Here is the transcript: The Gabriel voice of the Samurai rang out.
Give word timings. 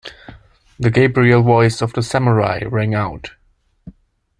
The 0.79 0.89
Gabriel 0.89 1.43
voice 1.43 1.79
of 1.79 1.93
the 1.93 2.01
Samurai 2.01 2.63
rang 2.65 2.95
out. 2.95 3.33